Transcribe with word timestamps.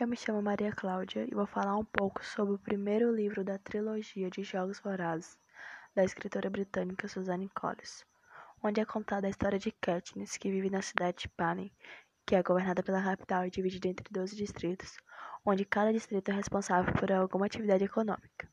Eu 0.00 0.08
me 0.08 0.16
chamo 0.16 0.40
Maria 0.40 0.72
Cláudia 0.72 1.26
e 1.30 1.34
vou 1.34 1.44
falar 1.44 1.76
um 1.76 1.84
pouco 1.84 2.24
sobre 2.24 2.54
o 2.54 2.58
primeiro 2.58 3.14
livro 3.14 3.44
da 3.44 3.58
trilogia 3.58 4.30
de 4.30 4.42
Jogos 4.42 4.80
Vorazes, 4.80 5.36
da 5.94 6.02
escritora 6.02 6.48
britânica 6.48 7.06
Suzanne 7.06 7.50
Collins, 7.50 8.06
onde 8.62 8.80
é 8.80 8.84
contada 8.86 9.26
a 9.26 9.30
história 9.30 9.58
de 9.58 9.70
Katniss, 9.70 10.38
que 10.38 10.50
vive 10.50 10.70
na 10.70 10.80
cidade 10.80 11.18
de 11.18 11.28
Panem, 11.28 11.70
que 12.24 12.34
é 12.34 12.42
governada 12.42 12.82
pela 12.82 13.04
capital 13.04 13.44
e 13.44 13.50
dividida 13.50 13.88
entre 13.88 14.06
12 14.10 14.34
distritos, 14.34 14.96
onde 15.44 15.66
cada 15.66 15.92
distrito 15.92 16.30
é 16.30 16.34
responsável 16.34 16.94
por 16.94 17.12
alguma 17.12 17.44
atividade 17.44 17.84
econômica. 17.84 18.48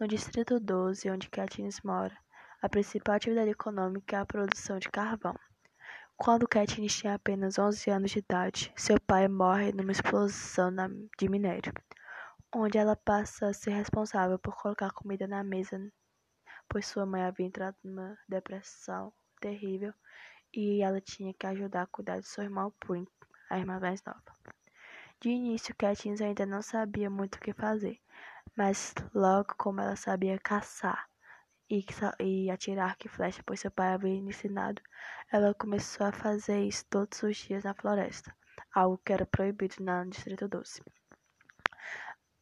No 0.00 0.08
distrito 0.08 0.58
12, 0.58 1.10
onde 1.10 1.28
Katniss 1.28 1.82
mora, 1.82 2.16
a 2.62 2.68
principal 2.70 3.16
atividade 3.16 3.50
econômica 3.50 4.16
é 4.16 4.20
a 4.20 4.24
produção 4.24 4.78
de 4.78 4.88
carvão. 4.88 5.38
Quando 6.20 6.48
Katniss 6.48 6.96
tinha 6.96 7.14
apenas 7.14 7.60
onze 7.60 7.88
anos 7.90 8.10
de 8.10 8.18
idade, 8.18 8.72
seu 8.76 9.00
pai 9.00 9.28
morre 9.28 9.70
numa 9.70 9.92
explosão 9.92 10.74
de 11.16 11.28
minério, 11.28 11.72
onde 12.52 12.76
ela 12.76 12.96
passa 12.96 13.46
a 13.46 13.54
ser 13.54 13.70
responsável 13.70 14.36
por 14.36 14.56
colocar 14.60 14.90
comida 14.90 15.28
na 15.28 15.44
mesa, 15.44 15.80
pois 16.68 16.88
sua 16.88 17.06
mãe 17.06 17.22
havia 17.22 17.46
entrado 17.46 17.76
numa 17.84 18.18
depressão 18.28 19.12
terrível 19.40 19.94
e 20.52 20.82
ela 20.82 21.00
tinha 21.00 21.32
que 21.32 21.46
ajudar 21.46 21.82
a 21.82 21.86
cuidar 21.86 22.18
de 22.18 22.26
seu 22.26 22.42
irmão 22.42 22.74
Prim, 22.80 23.06
a 23.48 23.56
irmã 23.56 23.78
mais 23.78 24.02
nova. 24.02 24.20
De 25.20 25.30
início, 25.30 25.72
Katniss 25.76 26.20
ainda 26.20 26.44
não 26.44 26.62
sabia 26.62 27.08
muito 27.08 27.36
o 27.36 27.40
que 27.40 27.52
fazer, 27.52 28.00
mas 28.56 28.92
logo 29.14 29.54
como 29.56 29.80
ela 29.80 29.94
sabia 29.94 30.36
caçar 30.36 31.07
e, 31.70 31.84
e 32.20 32.50
atirar 32.50 32.90
arco 32.90 33.06
e 33.06 33.08
flecha, 33.08 33.42
pois 33.44 33.60
seu 33.60 33.70
pai 33.70 33.92
havia 33.92 34.14
ensinado, 34.14 34.80
ela 35.30 35.54
começou 35.54 36.06
a 36.06 36.12
fazer 36.12 36.64
isso 36.64 36.84
todos 36.86 37.22
os 37.22 37.36
dias 37.36 37.64
na 37.64 37.74
floresta, 37.74 38.34
algo 38.74 38.98
que 39.04 39.12
era 39.12 39.26
proibido 39.26 39.76
no 39.80 40.10
Distrito 40.10 40.48
12. 40.48 40.82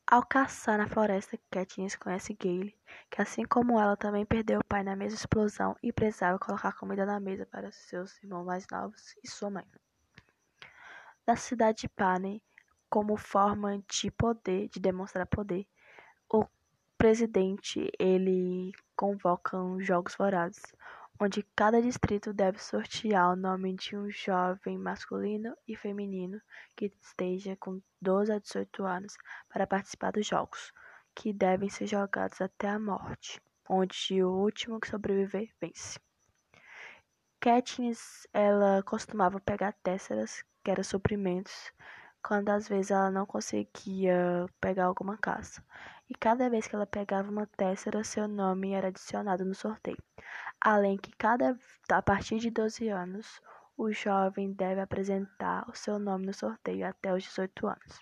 Ao 0.08 0.24
caçar 0.24 0.78
na 0.78 0.86
floresta, 0.86 1.36
Katniss 1.50 1.96
conhece 1.96 2.32
Gale, 2.34 2.78
que 3.10 3.20
assim 3.20 3.44
como 3.44 3.80
ela 3.80 3.96
também 3.96 4.24
perdeu 4.24 4.60
o 4.60 4.64
pai 4.64 4.84
na 4.84 4.94
mesma 4.94 5.18
explosão 5.18 5.76
e 5.82 5.92
precisava 5.92 6.38
colocar 6.38 6.72
comida 6.74 7.04
na 7.04 7.18
mesa 7.18 7.44
para 7.44 7.72
seus 7.72 8.22
irmãos 8.22 8.44
mais 8.44 8.64
novos 8.70 9.16
e 9.24 9.28
sua 9.28 9.50
mãe. 9.50 9.64
Na 11.26 11.34
cidade 11.34 11.80
de 11.80 11.88
Panem, 11.88 12.40
como 12.88 13.16
forma 13.16 13.82
de 13.90 14.08
poder, 14.12 14.68
de 14.68 14.78
demonstrar 14.78 15.26
poder, 15.26 15.66
o 16.32 16.46
presidente 16.96 17.90
ele 17.98 18.72
convoca 18.96 19.56
os 19.60 19.86
Jogos 19.86 20.16
Vorazes, 20.16 20.62
onde 21.20 21.42
cada 21.54 21.80
distrito 21.80 22.32
deve 22.32 22.58
sortear 22.58 23.32
o 23.32 23.36
nome 23.36 23.74
de 23.74 23.96
um 23.96 24.10
jovem 24.10 24.78
masculino 24.78 25.56
e 25.66 25.76
feminino 25.76 26.40
que 26.74 26.92
esteja 27.00 27.56
com 27.56 27.80
12 28.00 28.32
a 28.32 28.38
18 28.38 28.84
anos 28.84 29.16
para 29.48 29.66
participar 29.66 30.12
dos 30.12 30.26
jogos, 30.26 30.72
que 31.14 31.32
devem 31.32 31.68
ser 31.68 31.86
jogados 31.86 32.40
até 32.40 32.68
a 32.68 32.78
morte, 32.78 33.40
onde 33.68 34.22
o 34.22 34.30
último 34.30 34.80
que 34.80 34.88
sobreviver 34.88 35.50
vence. 35.60 35.98
Katniss, 37.40 38.26
ela 38.32 38.82
costumava 38.82 39.38
pegar 39.40 39.72
tesseras, 39.82 40.42
que 40.64 40.70
eram 40.70 40.82
suprimentos, 40.82 41.72
quando 42.22 42.48
às 42.48 42.66
vezes 42.66 42.90
ela 42.90 43.10
não 43.10 43.24
conseguia 43.24 44.46
pegar 44.60 44.86
alguma 44.86 45.16
caça. 45.16 45.62
E 46.08 46.14
cada 46.14 46.48
vez 46.48 46.66
que 46.66 46.74
ela 46.74 46.86
pegava 46.86 47.30
uma 47.30 47.46
tessera, 47.46 48.04
seu 48.04 48.28
nome 48.28 48.72
era 48.72 48.88
adicionado 48.88 49.44
no 49.44 49.54
sorteio. 49.54 49.98
Além 50.60 50.96
que 50.96 51.10
cada 51.16 51.58
a 51.90 52.02
partir 52.02 52.38
de 52.38 52.50
12 52.50 52.88
anos, 52.88 53.40
o 53.76 53.92
jovem 53.92 54.52
deve 54.52 54.80
apresentar 54.80 55.68
o 55.68 55.74
seu 55.74 55.98
nome 55.98 56.26
no 56.26 56.32
sorteio 56.32 56.86
até 56.86 57.12
os 57.12 57.22
18 57.24 57.66
anos. 57.66 58.00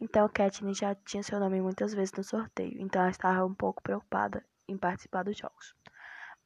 Então, 0.00 0.28
Katniss 0.28 0.78
já 0.78 0.94
tinha 0.94 1.22
seu 1.22 1.38
nome 1.38 1.60
muitas 1.60 1.94
vezes 1.94 2.12
no 2.12 2.24
sorteio, 2.24 2.80
então 2.80 3.02
ela 3.02 3.10
estava 3.10 3.44
um 3.44 3.54
pouco 3.54 3.82
preocupada 3.82 4.44
em 4.66 4.76
participar 4.76 5.22
dos 5.22 5.36
jogos. 5.36 5.74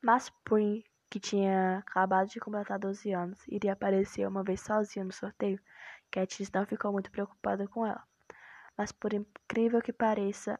Mas 0.02 0.30
Prim, 0.44 0.84
que 1.10 1.18
tinha 1.20 1.78
acabado 1.78 2.28
de 2.28 2.40
completar 2.40 2.78
12 2.78 3.12
anos, 3.12 3.38
iria 3.48 3.72
aparecer 3.72 4.26
uma 4.26 4.42
vez 4.42 4.60
sozinha 4.60 5.04
no 5.04 5.12
sorteio, 5.12 5.60
Katniss 6.10 6.50
não 6.52 6.66
ficou 6.66 6.92
muito 6.92 7.10
preocupada 7.10 7.66
com 7.68 7.86
ela. 7.86 8.02
Mas 8.76 8.92
por 8.92 9.12
incrível 9.12 9.80
que 9.80 9.92
pareça, 9.92 10.58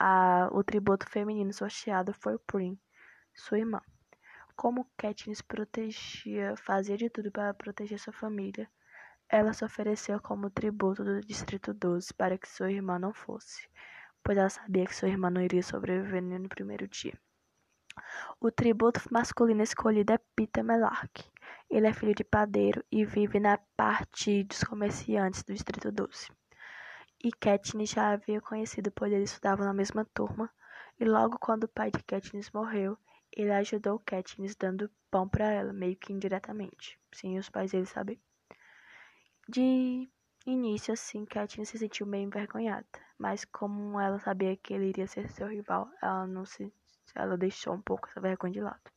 a, 0.00 0.48
o 0.50 0.64
tributo 0.64 1.06
feminino 1.06 1.52
sorteado 1.52 2.14
foi 2.14 2.38
Prim, 2.38 2.80
sua 3.34 3.58
irmã. 3.58 3.82
Como 4.56 4.90
Katniss 4.96 5.42
protegia, 5.42 6.56
fazia 6.56 6.96
de 6.96 7.10
tudo 7.10 7.30
para 7.30 7.52
proteger 7.52 7.98
sua 7.98 8.12
família, 8.12 8.66
ela 9.28 9.52
se 9.52 9.62
ofereceu 9.62 10.18
como 10.18 10.48
tributo 10.48 11.04
do 11.04 11.20
Distrito 11.20 11.74
12 11.74 12.14
para 12.14 12.38
que 12.38 12.48
sua 12.48 12.72
irmã 12.72 12.98
não 12.98 13.12
fosse, 13.12 13.68
pois 14.24 14.38
ela 14.38 14.48
sabia 14.48 14.86
que 14.86 14.96
sua 14.96 15.08
irmã 15.08 15.28
não 15.28 15.42
iria 15.42 15.62
sobreviver 15.62 16.22
no 16.22 16.48
primeiro 16.48 16.88
dia. 16.88 17.12
O 18.40 18.50
tributo 18.50 19.00
masculino 19.10 19.62
escolhido 19.62 20.14
é 20.14 20.18
Peter 20.34 20.64
Melark. 20.64 21.22
Ele 21.68 21.86
é 21.86 21.92
filho 21.92 22.14
de 22.14 22.24
padeiro 22.24 22.82
e 22.90 23.04
vive 23.04 23.38
na 23.38 23.58
parte 23.76 24.44
dos 24.44 24.64
comerciantes 24.64 25.42
do 25.42 25.52
Distrito 25.52 25.92
12. 25.92 26.39
E 27.22 27.30
Katniss 27.30 27.90
já 27.90 28.12
havia 28.12 28.40
conhecido, 28.40 28.90
pois 28.90 29.12
eles 29.12 29.30
estudavam 29.30 29.66
na 29.66 29.74
mesma 29.74 30.06
turma, 30.14 30.50
e 30.98 31.04
logo 31.04 31.38
quando 31.38 31.64
o 31.64 31.68
pai 31.68 31.90
de 31.90 32.02
Katniss 32.02 32.50
morreu, 32.50 32.96
ele 33.30 33.52
ajudou 33.52 33.98
Katniss 33.98 34.56
dando 34.56 34.90
pão 35.10 35.28
para 35.28 35.44
ela, 35.52 35.70
meio 35.70 35.96
que 35.96 36.14
indiretamente, 36.14 36.98
sem 37.12 37.38
os 37.38 37.50
pais 37.50 37.72
dele 37.72 37.84
saber. 37.84 38.18
De 39.46 40.08
início, 40.46 40.94
assim, 40.94 41.26
Katniss 41.26 41.68
se 41.68 41.78
sentiu 41.78 42.06
meio 42.06 42.24
envergonhada, 42.24 42.86
mas 43.18 43.44
como 43.44 44.00
ela 44.00 44.18
sabia 44.18 44.56
que 44.56 44.72
ele 44.72 44.88
iria 44.88 45.06
ser 45.06 45.30
seu 45.30 45.46
rival, 45.46 45.90
ela 46.00 46.26
não 46.26 46.46
se, 46.46 46.72
ela 47.14 47.36
deixou 47.36 47.74
um 47.74 47.82
pouco 47.82 48.08
essa 48.08 48.20
vergonha 48.20 48.54
de 48.54 48.60
lado. 48.62 48.90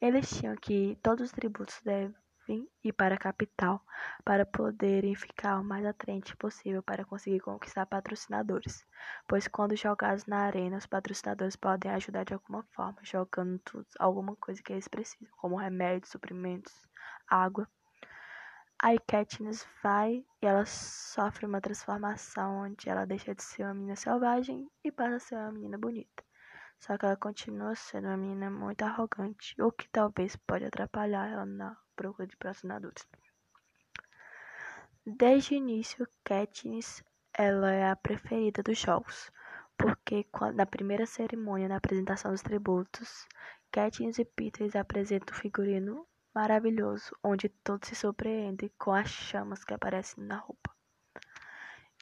Eles 0.00 0.30
tinham 0.30 0.56
que 0.56 0.98
todos 1.02 1.26
os 1.26 1.32
tributos 1.32 1.82
devem 1.84 2.14
ir 2.82 2.92
para 2.92 3.14
a 3.14 3.18
capital 3.18 3.82
para 4.24 4.46
poderem 4.46 5.14
ficar 5.14 5.58
o 5.60 5.64
mais 5.64 5.84
atraente 5.84 6.36
possível 6.36 6.82
para 6.82 7.04
conseguir 7.04 7.40
conquistar 7.40 7.86
patrocinadores, 7.86 8.86
pois 9.28 9.48
quando 9.48 9.76
jogados 9.76 10.26
na 10.26 10.40
arena, 10.40 10.76
os 10.76 10.86
patrocinadores 10.86 11.56
podem 11.56 11.90
ajudar 11.92 12.24
de 12.24 12.34
alguma 12.34 12.62
forma, 12.74 12.98
jogando 13.02 13.58
tudo, 13.60 13.86
alguma 13.98 14.36
coisa 14.36 14.62
que 14.62 14.72
eles 14.72 14.88
precisam, 14.88 15.28
como 15.36 15.56
remédios, 15.56 16.10
suprimentos, 16.10 16.72
água. 17.28 17.68
Aí 18.82 18.98
Katniss 18.98 19.66
vai 19.82 20.24
e 20.42 20.46
ela 20.46 20.66
sofre 20.66 21.46
uma 21.46 21.60
transformação 21.60 22.64
onde 22.64 22.88
ela 22.88 23.06
deixa 23.06 23.34
de 23.34 23.42
ser 23.42 23.64
uma 23.64 23.74
menina 23.74 23.96
selvagem 23.96 24.70
e 24.84 24.92
passa 24.92 25.16
a 25.16 25.20
ser 25.20 25.34
uma 25.36 25.52
menina 25.52 25.78
bonita. 25.78 26.22
Só 26.78 26.96
que 26.98 27.06
ela 27.06 27.16
continua 27.16 27.74
sendo 27.74 28.08
uma 28.08 28.16
menina 28.18 28.50
muito 28.50 28.82
arrogante, 28.82 29.60
o 29.60 29.72
que 29.72 29.88
talvez 29.88 30.36
pode 30.36 30.66
atrapalhar 30.66 31.26
ela 31.26 31.46
na 31.46 31.76
procura 31.96 32.28
de 32.28 32.36
patrocinadores. 32.36 33.08
Desde 35.04 35.54
o 35.54 35.56
início, 35.56 36.06
Katniss 36.22 37.02
ela 37.38 37.70
é 37.70 37.90
a 37.90 37.96
preferida 37.96 38.62
dos 38.62 38.78
jogos, 38.78 39.30
porque 39.76 40.26
na 40.54 40.64
primeira 40.64 41.04
cerimônia 41.04 41.68
na 41.68 41.76
apresentação 41.76 42.30
dos 42.32 42.42
tributos, 42.42 43.26
Katniss 43.70 44.18
e 44.18 44.24
Peter 44.24 44.74
apresentam 44.76 45.34
um 45.34 45.38
figurino 45.38 46.06
maravilhoso, 46.34 47.14
onde 47.22 47.48
todos 47.48 47.88
se 47.88 47.94
surpreendem 47.94 48.70
com 48.78 48.92
as 48.92 49.08
chamas 49.08 49.64
que 49.64 49.74
aparecem 49.74 50.24
na 50.24 50.36
roupa. 50.36 50.74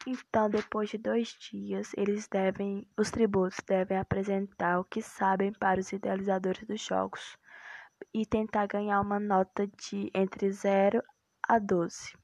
Então, 0.07 0.51
depois 0.51 0.91
de 0.91 0.99
dois 0.99 1.29
dias, 1.29 1.93
eles 1.97 2.29
devem, 2.29 2.87
os 2.97 3.11
tributos 3.11 3.59
devem 3.67 3.99
apresentar 3.99 4.79
o 4.79 4.85
que 4.85 5.01
sabem 5.01 5.53
para 5.53 5.81
os 5.81 5.93
idealizadores 5.93 6.67
dos 6.67 6.81
jogos 6.81 7.37
e 8.13 8.25
tentar 8.25 8.67
ganhar 8.67 9.01
uma 9.01 9.19
nota 9.19 9.67
de 9.67 10.11
entre 10.15 10.51
0 10.51 11.03
a 11.49 11.59
12. 11.59 12.17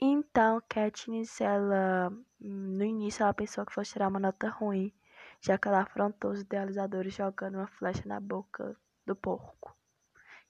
Então, 0.00 0.60
Katniss, 0.68 1.40
ela, 1.40 2.10
no 2.40 2.84
início, 2.84 3.22
ela 3.22 3.32
pensou 3.32 3.64
que 3.64 3.72
fosse 3.72 3.92
tirar 3.92 4.08
uma 4.08 4.18
nota 4.18 4.48
ruim, 4.48 4.92
já 5.40 5.56
que 5.56 5.68
ela 5.68 5.82
afrontou 5.82 6.32
os 6.32 6.40
idealizadores 6.40 7.14
jogando 7.14 7.56
uma 7.56 7.68
flecha 7.68 8.02
na 8.04 8.18
boca 8.20 8.76
do 9.06 9.14
porco, 9.14 9.76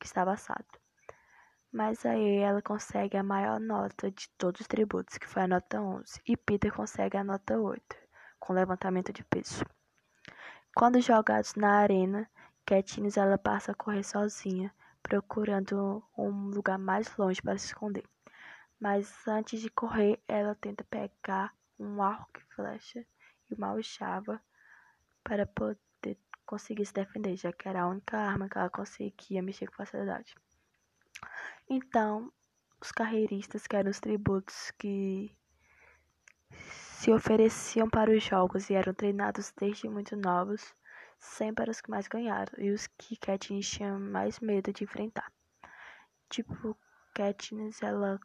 que 0.01 0.07
estava 0.07 0.33
assado. 0.33 0.67
Mas 1.71 2.07
aí 2.07 2.39
ela 2.39 2.63
consegue 2.63 3.17
a 3.17 3.23
maior 3.23 3.61
nota 3.61 4.11
de 4.11 4.29
todos 4.39 4.63
os 4.63 4.67
tributos, 4.67 5.19
que 5.19 5.27
foi 5.27 5.43
a 5.43 5.49
nota 5.49 5.81
11, 5.81 6.23
e 6.27 6.37
Peter 6.37 6.73
consegue 6.73 7.17
a 7.17 7.25
nota 7.25 7.59
8, 7.59 7.97
com 8.39 8.53
levantamento 8.53 9.13
de 9.13 9.23
peso. 9.25 9.65
Quando 10.75 11.01
jogados 11.01 11.55
na 11.55 11.79
arena, 11.79 12.29
Katniss 12.67 13.17
ela 13.17 13.37
passa 13.37 13.73
a 13.73 13.75
correr 13.75 14.03
sozinha, 14.03 14.75
procurando 15.03 16.03
um 16.17 16.49
lugar 16.49 16.79
mais 16.79 17.15
longe 17.17 17.43
para 17.43 17.59
se 17.59 17.67
esconder. 17.67 18.05
Mas 18.81 19.27
antes 19.29 19.61
de 19.61 19.69
correr, 19.69 20.23
ela 20.27 20.55
tenta 20.55 20.83
pegar 20.85 21.55
um 21.79 22.03
arco 22.03 22.39
e 22.39 22.55
flecha 22.55 23.05
e 23.51 23.55
uma 23.55 23.69
alchava 23.69 24.41
para 25.23 25.47
poder 25.47 26.19
conseguir 26.47 26.87
se 26.87 26.95
defender, 26.95 27.37
já 27.37 27.53
que 27.53 27.69
era 27.69 27.83
a 27.83 27.89
única 27.89 28.19
arma 28.19 28.49
que 28.49 28.59
ela 28.59 28.71
conseguia 28.71 29.43
mexer 29.43 29.67
com 29.67 29.77
facilidade. 29.77 30.35
Então, 31.69 32.33
os 32.81 32.93
carreiristas, 32.93 33.67
que 33.67 33.77
eram 33.77 33.91
os 33.91 34.01
tributos 34.01 34.71
que 34.73 35.35
se 36.51 37.11
ofereciam 37.11 37.89
para 37.89 38.11
os 38.11 38.23
jogos 38.23 38.71
e 38.71 38.75
eram 38.75 38.95
treinados 38.95 39.53
desde 39.59 39.89
muito 39.89 40.17
novos, 40.17 40.75
sempre 41.25 41.63
eram 41.63 41.71
os 41.71 41.81
que 41.81 41.91
mais 41.91 42.07
ganharam 42.07 42.53
e 42.59 42.71
os 42.71 42.87
que 42.87 43.17
Katniss 43.17 43.71
tinha 43.71 43.99
mais 43.99 44.39
medo 44.41 44.73
de 44.73 44.85
enfrentar. 44.85 45.33
Tipo, 46.29 46.77
Katniss, 47.15 47.83
ela 47.83 48.21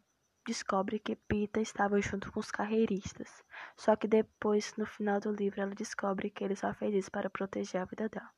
descobre 0.46 1.00
que 1.00 1.16
Pita 1.16 1.62
estava 1.62 2.00
junto 2.01 2.31
com 2.31 2.40
os 2.40 2.51
carreiristas. 2.51 3.44
Só 3.78 3.96
que 3.96 4.07
depois, 4.07 4.75
no 4.78 4.86
final 4.86 5.19
do 5.19 5.31
livro, 5.31 5.62
ela 5.62 5.74
descobre 5.74 6.30
que 6.30 6.44
ele 6.44 6.56
só 6.56 6.74
fez 6.74 6.94
isso 6.94 7.12
para 7.12 7.30
proteger 7.30 7.81
a 7.81 7.86
vida 7.86 8.10
dela. 8.10 8.30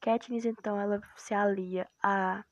Katniss, 0.00 0.44
então, 0.44 0.78
ela 0.80 1.00
se 1.16 1.32
alia 1.34 1.88
a 2.02 2.44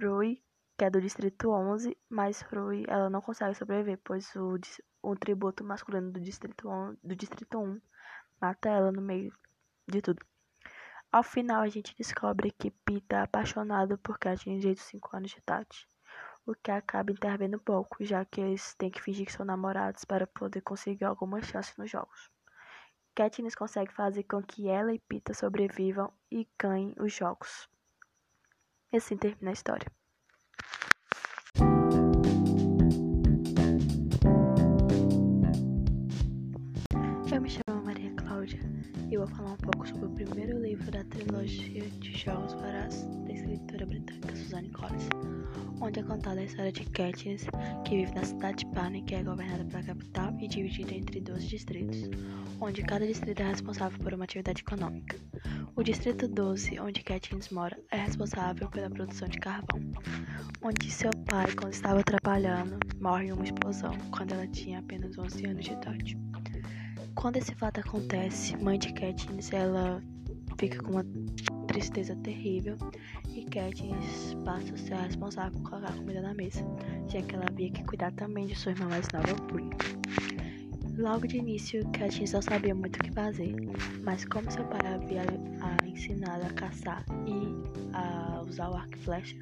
Rui, 0.00 0.42
que 0.76 0.84
é 0.84 0.90
do 0.90 1.00
Distrito 1.00 1.50
11, 1.50 1.96
mas 2.08 2.42
Rui, 2.42 2.84
ela 2.88 3.08
não 3.08 3.20
consegue 3.20 3.54
sobreviver, 3.54 4.00
pois 4.04 4.34
o, 4.36 4.58
o 5.02 5.16
tributo 5.16 5.64
masculino 5.64 6.10
do 6.12 6.20
Distrito, 6.20 6.68
11, 6.68 6.98
do 7.02 7.16
Distrito 7.16 7.58
1 7.58 7.80
mata 8.40 8.68
ela 8.68 8.92
no 8.92 9.00
meio 9.00 9.32
de 9.86 10.02
tudo. 10.02 10.24
Ao 11.14 11.22
final, 11.22 11.62
a 11.62 11.68
gente 11.68 11.94
descobre 11.96 12.50
que 12.50 12.72
Pita 12.72 13.14
é 13.14 13.20
apaixonado 13.20 13.96
por 13.96 14.18
Katniss 14.18 14.64
desde 14.64 14.82
os 14.82 14.88
5 14.88 15.16
anos 15.16 15.30
de 15.30 15.38
idade 15.38 15.86
o 16.44 16.56
que 16.56 16.72
acaba 16.72 17.12
intervindo 17.12 17.56
pouco, 17.60 18.04
já 18.04 18.24
que 18.24 18.40
eles 18.40 18.74
têm 18.74 18.90
que 18.90 19.00
fingir 19.00 19.24
que 19.24 19.32
são 19.32 19.46
namorados 19.46 20.04
para 20.04 20.26
poder 20.26 20.60
conseguir 20.62 21.04
alguma 21.04 21.40
chance 21.40 21.72
nos 21.78 21.88
jogos. 21.88 22.28
Katniss 23.14 23.54
consegue 23.54 23.94
fazer 23.94 24.24
com 24.24 24.42
que 24.42 24.68
ela 24.68 24.92
e 24.92 24.98
Pita 24.98 25.32
sobrevivam 25.32 26.12
e 26.32 26.48
ganhem 26.60 26.92
os 26.98 27.14
jogos. 27.14 27.68
E 28.92 28.96
assim 28.96 29.16
termina 29.16 29.50
a 29.50 29.52
história. 29.52 29.86
Cláudia 38.44 38.60
e 39.10 39.16
vou 39.16 39.26
falar 39.26 39.52
um 39.52 39.56
pouco 39.56 39.88
sobre 39.88 40.04
o 40.04 40.10
primeiro 40.10 40.60
livro 40.60 40.90
da 40.90 41.02
trilogia 41.04 41.88
de 41.98 42.12
Jogos 42.12 42.52
Vorazes 42.52 43.06
da 43.24 43.32
escritora 43.32 43.86
britânica 43.86 44.36
Suzanne 44.36 44.68
Collins 44.68 45.08
onde 45.80 46.00
é 46.00 46.02
contada 46.02 46.40
a 46.40 46.44
história 46.44 46.72
de 46.72 46.84
Katniss, 46.90 47.46
que 47.84 47.96
vive 47.96 48.14
na 48.14 48.24
cidade 48.24 48.64
de 48.64 48.66
Panem, 48.72 49.04
que 49.04 49.14
é 49.14 49.22
governada 49.22 49.64
pela 49.64 49.82
capital 49.82 50.34
e 50.40 50.48
dividida 50.48 50.94
entre 50.94 51.20
12 51.20 51.46
distritos, 51.46 52.10
onde 52.60 52.82
cada 52.82 53.06
distrito 53.06 53.40
é 53.40 53.48
responsável 53.48 53.98
por 53.98 54.14
uma 54.14 54.24
atividade 54.24 54.62
econômica. 54.62 55.18
O 55.76 55.82
distrito 55.82 56.28
12, 56.28 56.78
onde 56.80 57.02
Katniss 57.02 57.50
mora, 57.50 57.78
é 57.90 57.96
responsável 57.96 58.68
pela 58.70 58.88
produção 58.88 59.28
de 59.28 59.38
carvão, 59.38 59.80
onde 60.62 60.90
seu 60.90 61.10
pai, 61.26 61.52
quando 61.54 61.72
estava 61.72 62.02
trabalhando, 62.02 62.78
morre 63.00 63.26
em 63.26 63.32
uma 63.32 63.44
explosão 63.44 63.92
quando 64.10 64.32
ela 64.32 64.46
tinha 64.46 64.78
apenas 64.78 65.18
11 65.18 65.46
anos 65.46 65.64
de 65.64 65.72
idade. 65.72 66.33
Quando 67.14 67.36
esse 67.36 67.54
fato 67.54 67.80
acontece, 67.80 68.56
mãe 68.56 68.78
de 68.78 68.92
Katniss, 68.92 69.52
ela 69.52 70.02
fica 70.58 70.82
com 70.82 70.92
uma 70.92 71.04
tristeza 71.66 72.14
terrível 72.16 72.76
e 73.34 73.44
Katniss 73.44 74.34
passa 74.44 74.74
a 74.74 74.76
ser 74.76 74.94
a 74.94 75.02
responsável 75.02 75.52
por 75.52 75.70
colocar 75.70 75.92
comida 75.94 76.20
na 76.20 76.34
mesa, 76.34 76.64
já 77.08 77.22
que 77.22 77.34
ela 77.34 77.46
havia 77.48 77.70
que 77.70 77.82
cuidar 77.84 78.12
também 78.12 78.46
de 78.46 78.54
sua 78.54 78.72
irmã 78.72 78.88
mais 78.88 79.08
nova, 79.12 79.34
Brie. 79.52 79.70
Logo 80.96 81.26
de 81.26 81.38
início, 81.38 81.82
Katniss 81.90 82.32
não 82.32 82.42
sabia 82.42 82.74
muito 82.74 82.96
o 82.96 83.00
que 83.00 83.10
fazer, 83.12 83.54
mas 84.02 84.24
como 84.26 84.50
seu 84.50 84.64
pai 84.66 84.80
havia 84.86 85.22
a 85.60 85.86
ensinado 85.88 86.46
a 86.46 86.50
caçar 86.50 87.04
e 87.26 87.92
a 87.92 88.42
usar 88.42 88.70
o 88.70 88.74
arco 88.74 88.94
e 88.94 88.98
flecha, 88.98 89.36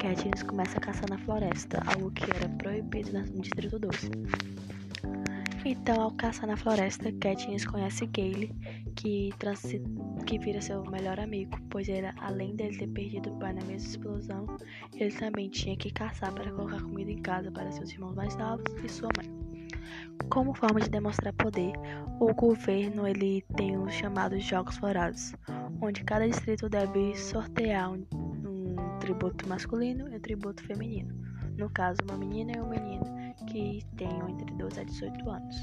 Katniss 0.00 0.42
começa 0.42 0.78
a 0.78 0.80
caçar 0.80 1.08
na 1.10 1.18
floresta, 1.18 1.82
algo 1.86 2.10
que 2.12 2.24
era 2.24 2.48
proibido 2.56 3.12
no 3.12 3.24
Distrito 3.40 3.78
12. 3.78 4.10
Então, 5.68 6.00
ao 6.00 6.12
caçar 6.12 6.46
na 6.46 6.56
floresta, 6.56 7.10
Katniss 7.10 7.66
conhece 7.66 8.06
Gale, 8.06 8.54
que, 8.94 9.30
que 10.24 10.38
vira 10.38 10.60
seu 10.60 10.84
melhor 10.84 11.18
amigo, 11.18 11.58
pois 11.68 11.88
ele, 11.88 12.06
além 12.18 12.54
dele 12.54 12.78
ter 12.78 12.86
perdido 12.86 13.30
o 13.32 13.38
pai 13.40 13.52
na 13.52 13.64
mesma 13.64 13.88
explosão, 13.88 14.46
ele 14.94 15.10
também 15.10 15.50
tinha 15.50 15.76
que 15.76 15.90
caçar 15.90 16.32
para 16.32 16.52
colocar 16.52 16.80
comida 16.80 17.10
em 17.10 17.20
casa 17.20 17.50
para 17.50 17.72
seus 17.72 17.90
irmãos 17.90 18.14
mais 18.14 18.36
novos 18.36 18.64
e 18.84 18.88
sua 18.88 19.08
mãe. 19.18 19.28
Como 20.30 20.54
forma 20.54 20.80
de 20.80 20.88
demonstrar 20.88 21.32
poder, 21.32 21.72
o 22.20 22.32
governo 22.32 23.04
ele 23.04 23.42
tem 23.56 23.76
os 23.76 23.92
chamados 23.92 24.44
Jogos 24.44 24.78
Vorazes, 24.78 25.34
onde 25.82 26.04
cada 26.04 26.28
distrito 26.28 26.68
deve 26.68 27.16
sortear 27.16 27.90
um, 27.90 28.06
um 28.14 28.98
tributo 29.00 29.48
masculino 29.48 30.08
e 30.12 30.16
um 30.16 30.20
tributo 30.20 30.62
feminino. 30.62 31.12
No 31.58 31.68
caso, 31.70 31.98
uma 32.04 32.16
menina 32.16 32.52
e 32.56 32.60
um 32.60 32.68
menino 32.68 33.25
que 33.46 33.84
tenham 33.96 34.28
entre 34.28 34.54
12 34.54 34.80
a 34.80 34.84
18 34.84 35.30
anos. 35.30 35.62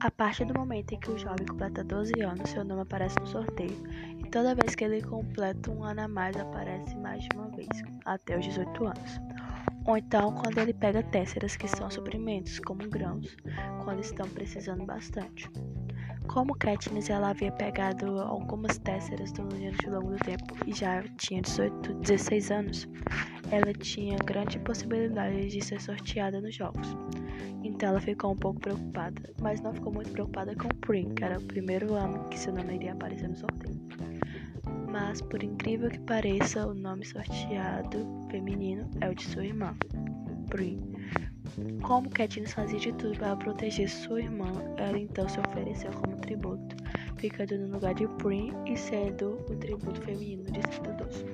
A 0.00 0.10
partir 0.10 0.44
do 0.44 0.58
momento 0.58 0.92
em 0.92 1.00
que 1.00 1.10
o 1.10 1.18
jovem 1.18 1.46
completa 1.46 1.82
12 1.82 2.20
anos, 2.20 2.50
seu 2.50 2.64
nome 2.64 2.82
aparece 2.82 3.18
no 3.18 3.26
sorteio, 3.26 3.82
e 4.18 4.28
toda 4.30 4.54
vez 4.54 4.74
que 4.74 4.84
ele 4.84 5.00
completa 5.00 5.70
um 5.70 5.82
ano 5.82 6.02
a 6.02 6.08
mais, 6.08 6.36
aparece 6.36 6.94
mais 6.96 7.22
de 7.22 7.28
uma 7.34 7.48
vez, 7.48 7.68
até 8.04 8.38
os 8.38 8.44
18 8.44 8.84
anos. 8.84 9.20
Ou 9.86 9.96
então, 9.96 10.34
quando 10.34 10.58
ele 10.58 10.74
pega 10.74 11.02
tésseras, 11.02 11.56
que 11.56 11.68
são 11.68 11.88
suprimentos, 11.90 12.58
como 12.60 12.88
grãos, 12.90 13.36
quando 13.84 14.00
estão 14.00 14.28
precisando 14.28 14.84
bastante. 14.84 15.48
Como 16.28 16.54
Katniss 16.54 17.10
ela 17.10 17.30
havia 17.30 17.50
pegado 17.52 18.20
algumas 18.20 18.78
tésseras 18.78 19.32
durante 19.32 19.88
o 19.88 19.92
longo 19.92 20.10
do 20.12 20.18
tempo 20.18 20.54
e 20.66 20.72
já 20.72 21.02
tinha 21.16 21.40
18, 21.40 21.94
16 21.94 22.50
anos, 22.50 22.88
ela 23.50 23.72
tinha 23.72 24.16
grande 24.18 24.58
possibilidade 24.58 25.48
de 25.48 25.64
ser 25.64 25.80
sorteada 25.80 26.40
nos 26.40 26.54
jogos. 26.54 26.96
Então 27.62 27.90
ela 27.90 28.00
ficou 28.00 28.32
um 28.32 28.36
pouco 28.36 28.60
preocupada, 28.60 29.32
mas 29.40 29.60
não 29.60 29.72
ficou 29.72 29.92
muito 29.92 30.10
preocupada 30.12 30.54
com 30.54 30.68
Prim, 30.80 31.14
que 31.14 31.24
era 31.24 31.38
o 31.38 31.42
primeiro 31.42 31.94
ano 31.94 32.24
que 32.28 32.38
seu 32.38 32.52
nome 32.52 32.74
iria 32.74 32.92
aparecer 32.92 33.28
no 33.28 33.36
sorteio. 33.36 33.80
Mas 34.90 35.20
por 35.20 35.42
incrível 35.42 35.90
que 35.90 36.00
pareça, 36.00 36.66
o 36.66 36.74
nome 36.74 37.04
sorteado 37.04 38.06
feminino 38.30 38.88
é 39.00 39.08
o 39.08 39.14
de 39.14 39.24
sua 39.24 39.44
irmã, 39.44 39.76
Prim. 40.48 40.95
Como 41.82 42.10
Katniss 42.10 42.52
fazia 42.52 42.78
de 42.78 42.92
tudo 42.92 43.18
para 43.18 43.34
proteger 43.36 43.88
sua 43.88 44.20
irmã, 44.20 44.52
ela 44.76 44.98
então 44.98 45.26
se 45.26 45.40
ofereceu 45.40 45.90
como 45.92 46.16
tributo, 46.18 46.76
ficando 47.16 47.56
no 47.56 47.72
lugar 47.74 47.94
de 47.94 48.06
Prim 48.18 48.52
e 48.66 48.76
sendo 48.76 49.38
o 49.48 49.56
tributo 49.56 50.00
feminino 50.02 50.44
de 50.44 50.60
12. 50.60 51.24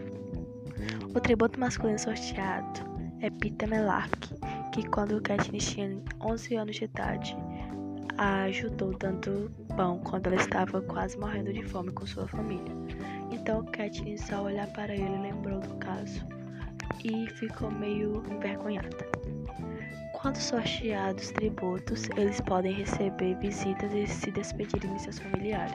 O 1.12 1.20
tributo 1.20 1.58
masculino 1.58 1.98
sorteado 1.98 2.80
é 3.20 3.30
Pita 3.30 3.66
Melark, 3.66 4.32
que 4.72 4.88
quando 4.90 5.20
Katniss 5.20 5.72
tinha 5.72 6.00
11 6.20 6.54
anos 6.54 6.76
de 6.76 6.84
idade, 6.84 7.36
a 8.16 8.42
ajudou 8.44 8.96
dando 8.96 9.50
pão 9.76 9.98
quando 9.98 10.28
ela 10.28 10.36
estava 10.36 10.80
quase 10.82 11.18
morrendo 11.18 11.52
de 11.52 11.64
fome 11.64 11.90
com 11.90 12.06
sua 12.06 12.28
família. 12.28 12.72
Então 13.32 13.64
Katniss, 13.64 14.32
ao 14.32 14.44
olhar 14.44 14.68
para 14.68 14.94
ele, 14.94 15.18
lembrou 15.18 15.58
do 15.58 15.74
caso 15.76 16.24
e 17.04 17.28
ficou 17.30 17.70
meio 17.70 18.22
envergonhada. 18.30 19.10
Quando 20.22 20.36
sorteados 20.36 21.32
tributos, 21.32 22.08
eles 22.16 22.40
podem 22.42 22.72
receber 22.72 23.36
visitas 23.40 23.92
e 23.92 24.06
se 24.06 24.30
despedirem 24.30 24.94
de 24.94 25.02
seus 25.02 25.18
familiares. 25.18 25.74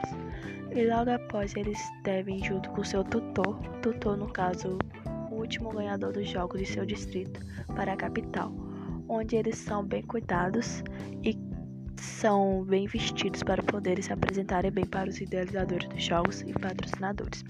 E 0.74 0.86
logo 0.86 1.10
após, 1.10 1.54
eles 1.54 1.78
devem, 2.02 2.42
junto 2.42 2.70
com 2.70 2.82
seu 2.82 3.04
tutor, 3.04 3.60
tutor 3.82 4.16
no 4.16 4.26
caso, 4.32 4.78
o 5.30 5.34
último 5.34 5.68
ganhador 5.68 6.14
dos 6.14 6.26
jogos 6.30 6.60
de 6.60 6.66
seu 6.66 6.86
distrito, 6.86 7.38
para 7.76 7.92
a 7.92 7.96
capital, 7.96 8.50
onde 9.06 9.36
eles 9.36 9.58
são 9.58 9.84
bem 9.84 10.02
cuidados 10.02 10.82
e 11.22 11.36
são 12.00 12.64
bem 12.64 12.86
vestidos 12.86 13.42
para 13.42 13.62
poderem 13.62 14.02
se 14.02 14.14
apresentarem 14.14 14.70
bem 14.70 14.86
para 14.86 15.10
os 15.10 15.20
idealizadores 15.20 15.86
dos 15.90 16.02
jogos 16.02 16.40
e 16.40 16.54
patrocinadores. 16.54 17.44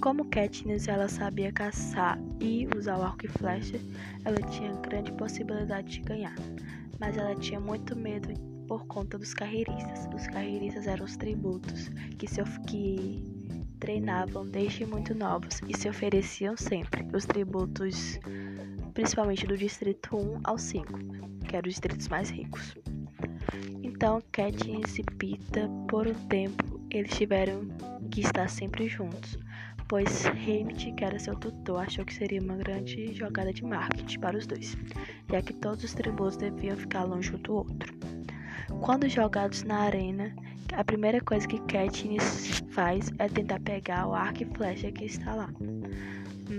Como 0.00 0.24
Katniss 0.26 0.88
ela 0.88 1.08
sabia 1.08 1.50
caçar 1.50 2.18
e 2.40 2.68
usar 2.76 2.98
o 2.98 3.02
arco 3.02 3.26
e 3.26 3.28
flecha, 3.28 3.80
ela 4.24 4.40
tinha 4.50 4.72
grande 4.76 5.10
possibilidade 5.12 5.88
de 5.88 6.00
ganhar, 6.00 6.34
mas 7.00 7.16
ela 7.16 7.34
tinha 7.34 7.58
muito 7.58 7.96
medo 7.96 8.28
por 8.68 8.86
conta 8.86 9.18
dos 9.18 9.32
carreiristas. 9.32 10.08
Os 10.14 10.26
carreiristas 10.28 10.86
eram 10.86 11.04
os 11.04 11.16
tributos 11.16 11.88
que, 12.18 12.28
se, 12.28 12.42
que 12.66 13.24
treinavam 13.80 14.46
desde 14.46 14.84
muito 14.84 15.14
novos 15.14 15.60
e 15.68 15.76
se 15.76 15.88
ofereciam 15.88 16.56
sempre. 16.56 17.06
Os 17.14 17.24
tributos, 17.24 18.18
principalmente 18.92 19.46
do 19.46 19.56
distrito 19.56 20.16
1 20.16 20.40
ao 20.44 20.58
5, 20.58 20.92
que 21.48 21.56
eram 21.56 21.66
os 21.66 21.74
distritos 21.74 22.08
mais 22.08 22.30
ricos. 22.30 22.74
Então, 23.82 24.22
Katniss 24.30 24.98
e 24.98 25.02
Pita, 25.02 25.68
por 25.88 26.06
um 26.06 26.14
tempo, 26.28 26.80
eles 26.90 27.16
tiveram 27.16 27.62
que 28.10 28.20
estar 28.20 28.48
sempre 28.48 28.88
juntos, 28.88 29.38
pois 29.88 30.26
Hamid, 30.26 30.92
que 30.92 31.04
era 31.04 31.18
seu 31.18 31.34
tutor, 31.36 31.82
achou 31.82 32.04
que 32.04 32.14
seria 32.14 32.40
uma 32.40 32.56
grande 32.56 33.14
jogada 33.14 33.52
de 33.52 33.64
marketing 33.64 34.18
para 34.18 34.36
os 34.36 34.46
dois, 34.46 34.76
já 35.30 35.40
que 35.42 35.52
todos 35.52 35.84
os 35.84 35.94
tributos 35.94 36.36
deviam 36.36 36.76
ficar 36.76 37.04
longe 37.04 37.34
um 37.34 37.38
do 37.38 37.54
outro. 37.54 37.94
Quando 38.80 39.08
jogados 39.08 39.62
na 39.62 39.82
arena, 39.82 40.34
a 40.72 40.82
primeira 40.82 41.20
coisa 41.20 41.46
que 41.46 41.60
Katniss 41.60 42.62
faz 42.70 43.12
é 43.18 43.28
tentar 43.28 43.60
pegar 43.60 44.08
o 44.08 44.14
arco 44.14 44.42
e 44.42 44.46
flecha 44.46 44.90
que 44.90 45.04
está 45.04 45.34
lá. 45.34 45.48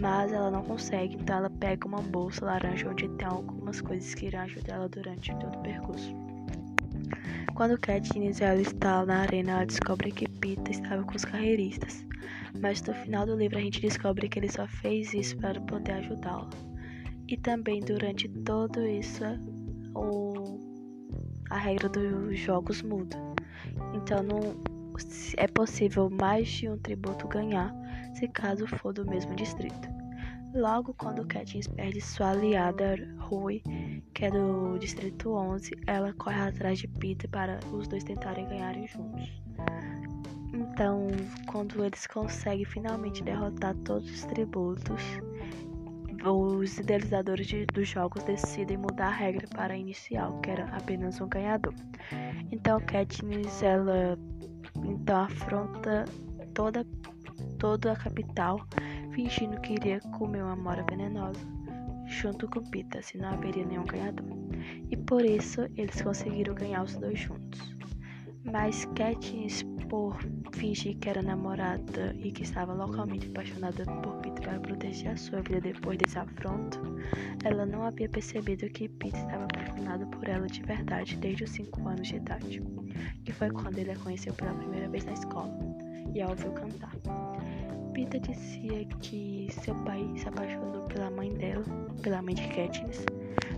Mas 0.01 0.31
ela 0.31 0.50
não 0.50 0.63
consegue, 0.63 1.15
então 1.15 1.38
ela 1.38 1.50
pega 1.50 1.88
uma 1.88 2.01
bolsa 2.01 2.46
laranja 2.46 2.89
onde 2.89 3.07
tem 3.10 3.27
algumas 3.27 3.81
coisas 3.81 4.13
que 4.13 4.27
irão 4.27 4.41
ajudar 4.41 4.75
ela 4.75 4.89
durante 4.89 5.34
todo 5.36 5.57
o 5.57 5.62
percurso. 5.62 6.26
Quando 7.55 7.77
Katniss 7.79 8.41
ela 8.41 8.62
está 8.62 9.05
na 9.05 9.21
arena, 9.21 9.51
ela 9.51 9.65
descobre 9.65 10.12
que 10.12 10.29
Pita 10.29 10.71
estava 10.71 11.03
com 11.03 11.15
os 11.15 11.25
carreiristas. 11.25 12.05
Mas 12.59 12.81
no 12.83 12.93
final 12.93 13.25
do 13.25 13.36
livro 13.36 13.57
a 13.57 13.62
gente 13.62 13.81
descobre 13.81 14.29
que 14.29 14.39
ele 14.39 14.51
só 14.51 14.67
fez 14.67 15.13
isso 15.13 15.38
para 15.38 15.59
poder 15.62 15.93
ajudá-la. 15.93 16.50
E 17.27 17.36
também 17.38 17.79
durante 17.81 18.27
todo 18.29 18.86
isso 18.86 19.24
o... 19.95 20.59
a 21.50 21.57
regra 21.57 21.89
dos 21.89 22.39
jogos 22.39 22.81
muda. 22.81 23.17
Então 23.93 24.24
não 24.24 24.39
é 25.38 25.47
possível 25.47 26.09
mais 26.09 26.47
de 26.47 26.69
um 26.69 26.77
tributo 26.77 27.27
ganhar, 27.27 27.74
se 28.15 28.27
caso 28.27 28.65
for 28.67 28.93
do 28.93 29.05
mesmo 29.05 29.36
distrito. 29.36 29.97
Logo, 30.54 30.94
quando 30.94 31.25
Katniss 31.25 31.68
perde 31.68 32.01
sua 32.01 32.32
aliada 32.32 32.96
Rui, 33.20 33.62
que 34.13 34.25
é 34.25 34.32
do 34.32 34.77
Distrito 34.80 35.32
11, 35.32 35.72
ela 35.86 36.13
corre 36.13 36.42
atrás 36.42 36.80
de 36.80 36.88
Peter 36.88 37.30
para 37.30 37.60
os 37.72 37.88
dois 37.88 38.04
tentarem 38.04 38.48
ganharem 38.48 38.88
juntos. 38.88 39.42
Então, 40.54 41.08
quando 41.48 41.84
eles 41.84 42.08
conseguem 42.08 42.66
finalmente 42.66 43.24
derrotar 43.24 43.75
todos 43.84 44.10
os 44.10 44.25
tributos, 44.25 45.01
os 46.25 46.77
idealizadores 46.80 47.48
de, 47.48 47.66
dos 47.68 47.88
jogos 47.88 48.24
decidem 48.24 48.77
mudar 48.77 49.08
a 49.08 49.12
regra 49.12 49.48
para 49.56 49.74
a 49.74 49.77
inicial, 49.77 50.39
que 50.39 50.50
era 50.50 50.66
apenas 50.75 51.22
um 51.22 51.27
ganhador. 51.27 51.74
Então, 52.51 52.80
Katniss 52.82 53.62
ela 53.62 54.18
então 54.84 55.18
afronta 55.18 56.06
toda 56.54 56.86
toda 57.60 57.94
a 57.94 57.96
capital 57.96 58.66
fingindo 59.17 59.59
que 59.62 59.74
iria 59.74 60.00
comer 60.15 60.43
uma 60.43 60.55
mora 60.55 60.86
venenosa, 60.88 61.39
junto 62.05 62.47
com 62.47 62.62
Pita, 62.62 63.01
se 63.01 63.17
não 63.17 63.29
haveria 63.29 63.65
nenhum 63.65 63.83
ganhador. 63.83 64.27
E 64.91 64.95
por 64.95 65.25
isso 65.25 65.62
eles 65.75 66.00
conseguiram 66.03 66.53
ganhar 66.53 66.83
os 66.83 66.95
dois 66.97 67.19
juntos. 67.21 67.75
Mas 68.43 68.86
Katniss, 68.95 69.63
por 69.89 70.15
fingir 70.53 70.97
que 71.00 71.09
era 71.09 71.24
namorada 71.24 72.15
e 72.19 72.31
que 72.31 72.43
estava 72.43 72.75
localmente 72.75 73.27
apaixonada 73.27 73.86
por 74.03 74.17
Pita 74.17 74.39
para 74.43 74.59
proteger 74.59 75.13
a 75.13 75.17
sua 75.17 75.41
vida 75.41 75.62
depois 75.62 75.97
desse 75.97 76.19
afronto, 76.19 76.79
ela 77.43 77.65
não 77.65 77.86
havia 77.86 78.07
percebido 78.07 78.69
que 78.69 78.88
Pita 78.88 79.17
estava 79.17 79.45
apaixonado 79.45 80.05
por 80.07 80.29
ela 80.29 80.45
de 80.45 80.62
verdade 80.62 81.17
desde 81.17 81.43
os 81.43 81.50
5 81.50 81.88
anos 81.88 82.07
de 82.07 82.17
idade, 82.17 82.62
que 83.25 83.31
foi 83.31 83.50
quando 83.50 83.79
ele 83.79 83.93
a 83.93 83.97
conheceu 83.97 84.36
pela 84.36 84.53
primeira 84.53 84.88
vez 84.88 85.03
na 85.05 85.13
escola 85.13 85.57
e 86.13 86.21
a 86.21 86.29
ouviu 86.29 86.51
cantar. 86.51 86.91
Pita 87.98 88.20
dizia 88.20 88.86
que 89.01 89.48
seu 89.50 89.74
pai 89.84 90.08
se 90.16 90.30
apaixonou 90.30 90.84
pela 90.84 91.10
mãe 91.10 91.34
dela, 91.34 91.66
pela 92.04 92.22
mãe 92.22 92.36
de 92.36 92.48
Katniss, 92.50 93.04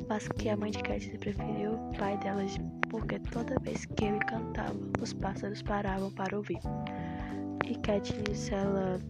mas 0.08 0.30
que 0.30 0.48
a 0.48 0.56
mãe 0.56 0.72
de 0.72 0.82
Katniss 0.82 1.18
preferiu 1.18 1.74
o 1.74 1.98
pai 1.98 2.18
dela 2.20 2.46
porque 2.90 3.20
toda 3.20 3.60
vez 3.60 3.86
que 3.86 4.06
ele 4.06 4.20
cantava, 4.20 4.80
os 5.02 5.12
pássaros 5.12 5.62
paravam 5.62 6.10
para 6.14 6.38
ouvir. 6.38 6.62
E 7.68 7.76
Katniss, 7.80 8.50
ela 8.54 9.02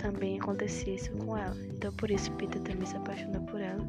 também 0.00 0.40
acontecia 0.40 0.94
isso 0.94 1.10
com 1.12 1.36
ela. 1.36 1.56
Então 1.68 1.92
por 1.92 2.10
isso 2.10 2.32
Pita 2.32 2.58
também 2.60 2.86
se 2.86 2.96
apaixonou 2.96 3.42
por 3.42 3.60
ela, 3.60 3.84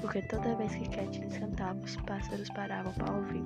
porque 0.00 0.22
toda 0.22 0.54
vez 0.56 0.74
que 0.74 0.88
Katniss 0.88 1.38
cantava, 1.38 1.78
os 1.80 1.96
pássaros 1.96 2.48
paravam 2.50 2.92
para 2.92 3.12
ouvir. 3.12 3.44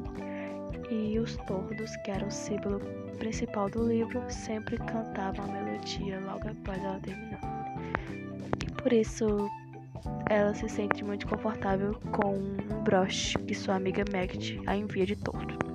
E 0.90 1.18
os 1.18 1.36
tordos, 1.46 1.96
que 1.98 2.10
eram 2.10 2.28
o 2.28 2.30
símbolo 2.30 2.80
principal 3.18 3.68
do 3.70 3.86
livro 3.86 4.22
sempre 4.28 4.76
cantava 4.78 5.42
a 5.42 5.46
melodia 5.46 6.18
logo 6.20 6.48
após 6.48 6.82
ela 6.82 6.98
terminar. 7.00 7.40
E 8.62 8.70
por 8.82 8.92
isso 8.92 9.48
ela 10.28 10.54
se 10.54 10.68
sente 10.68 11.04
muito 11.04 11.26
confortável 11.26 11.94
com 12.12 12.34
um 12.34 12.82
broche 12.82 13.38
que 13.38 13.54
sua 13.54 13.76
amiga 13.76 14.04
Maggie 14.12 14.60
a 14.66 14.76
envia 14.76 15.06
de 15.06 15.16
torto. 15.16 15.69